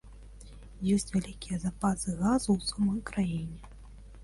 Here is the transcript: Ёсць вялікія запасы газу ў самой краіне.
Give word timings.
Ёсць 0.95 1.11
вялікія 1.17 1.59
запасы 1.65 2.15
газу 2.23 2.49
ў 2.57 2.59
самой 2.73 2.99
краіне. 3.13 3.59